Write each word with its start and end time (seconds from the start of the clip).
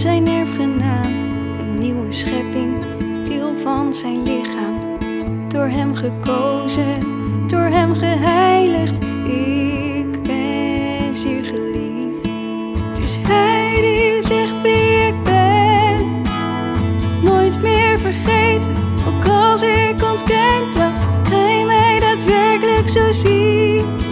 zijn 0.00 0.26
erfgenaam, 0.26 1.12
een 1.58 1.78
nieuwe 1.78 2.12
schepping, 2.12 2.84
deel 3.24 3.56
van 3.62 3.94
zijn 3.94 4.22
lichaam. 4.22 4.98
Door 5.48 5.66
hem 5.68 5.94
gekozen, 5.94 6.98
door 7.46 7.64
hem 7.64 7.94
geheiligd, 7.94 9.04
ik 9.26 10.22
ben 10.22 11.16
zeer 11.16 11.44
geliefd. 11.44 12.28
Het 12.88 12.98
is 13.02 13.18
hij 13.22 13.80
die 13.80 14.22
zegt 14.22 14.62
wie 14.62 15.06
ik 15.06 15.22
ben, 15.24 16.22
nooit 17.22 17.62
meer 17.62 17.98
vergeten, 17.98 18.76
ook 19.08 19.28
als 19.28 19.62
ik 19.62 20.02
ontken 20.10 20.72
dat 20.74 20.92
hij 21.30 21.64
mij 21.64 22.00
daadwerkelijk 22.00 22.88
zo 22.88 23.12
ziet. 23.12 24.09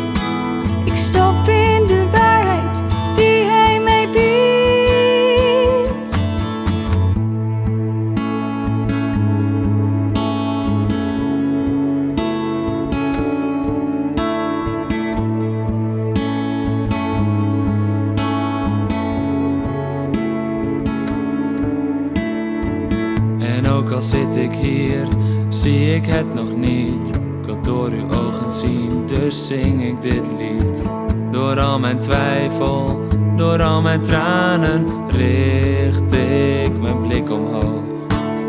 Ook 23.79 23.91
al 23.91 24.01
zit 24.01 24.37
ik 24.37 24.53
hier, 24.53 25.09
zie 25.49 25.95
ik 25.95 26.07
het 26.07 26.35
nog 26.35 26.57
niet. 26.57 27.09
Ik 27.47 27.65
door 27.65 27.91
uw 27.91 28.11
ogen 28.11 28.53
zien, 28.53 29.07
dus 29.07 29.47
zing 29.47 29.85
ik 29.85 30.03
dit 30.03 30.27
lied. 30.39 30.83
Door 31.31 31.61
al 31.61 31.79
mijn 31.79 31.99
twijfel, 31.99 33.01
door 33.37 33.63
al 33.63 33.83
mijn 33.83 34.01
tranen, 34.01 34.87
richt 35.09 36.13
ik 36.13 36.81
mijn 36.81 37.01
blik 37.01 37.31
omhoog. 37.31 37.83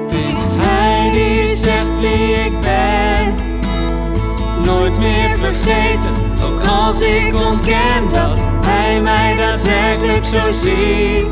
Het 0.02 0.12
is 0.12 0.38
Hij 0.48 1.12
die 1.12 1.56
zegt 1.56 2.00
wie 2.00 2.34
ik 2.34 2.62
ben, 2.62 3.34
nooit 4.66 5.00
meer 5.00 5.30
vergeten. 5.38 6.14
Ook 6.44 6.68
als 6.68 7.02
ik 7.02 7.36
ontken 7.50 8.10
dat 8.14 8.40
Hij 8.66 9.02
mij 9.02 9.36
daadwerkelijk 9.38 10.26
zo 10.26 10.52
ziet. 10.52 11.28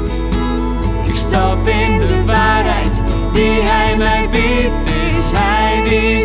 Ik 1.08 1.16
stap 1.16 1.68
in 1.68 2.00
de 2.00 2.26
waarheid 2.26 3.02
die 3.38 3.62
hij 3.62 3.87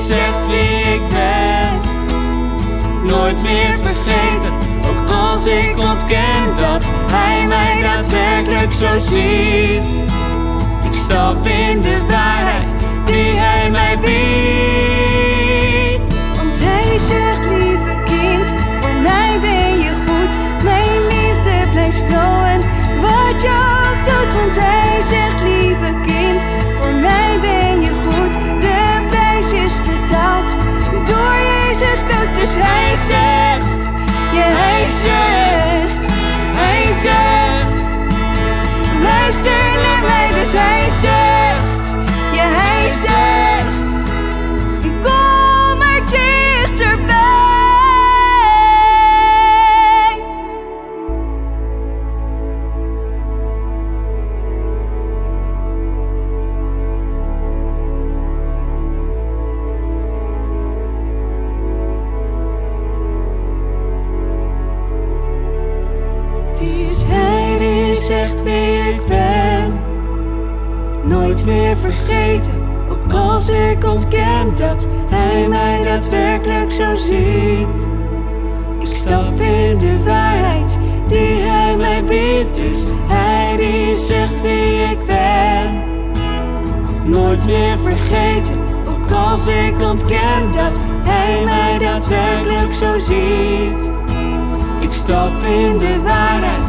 zegt 0.03 0.47
wie 0.47 0.95
ik 0.95 1.09
ben. 1.09 1.81
Nooit 3.05 3.43
meer 3.43 3.77
vergeten, 3.83 4.53
ook 4.89 5.11
als 5.11 5.47
ik 5.47 5.79
ontken 5.79 6.57
dat 6.57 6.91
hij 7.11 7.47
mij 7.47 7.83
daadwerkelijk 7.83 8.73
zo 8.73 8.99
ziet. 8.99 9.83
chasing 32.55 33.42
zegt 68.13 68.43
wie 68.43 68.95
ik 68.95 69.07
ben. 69.07 69.81
Nooit 71.03 71.45
meer 71.45 71.77
vergeten, 71.77 72.55
ook 72.91 73.13
als 73.13 73.49
ik 73.49 73.85
ontken 73.85 74.57
dat 74.57 74.87
hij 75.09 75.49
mij 75.49 75.85
daadwerkelijk 75.85 76.73
zo 76.73 76.97
ziet. 76.97 77.89
Ik 78.79 78.95
stap 78.95 79.41
in 79.41 79.79
de 79.79 80.03
waarheid 80.05 80.79
die 81.09 81.41
hij 81.41 81.77
mij 81.77 82.05
biedt. 82.05 82.59
Is 82.59 82.85
hij 83.07 83.57
die 83.57 83.97
zegt 83.97 84.41
wie 84.41 84.83
ik 84.83 85.07
ben. 85.07 85.83
Nooit 87.05 87.47
meer 87.47 87.79
vergeten, 87.79 88.59
ook 88.89 89.11
als 89.11 89.47
ik 89.47 89.81
ontken 89.81 90.53
dat 90.53 90.81
hij 91.03 91.45
mij 91.45 91.79
daadwerkelijk 91.79 92.75
zo 92.75 92.99
ziet. 92.99 93.93
Ik 94.81 94.93
stap 94.93 95.43
in 95.43 95.79
de 95.79 96.01
waarheid 96.03 96.62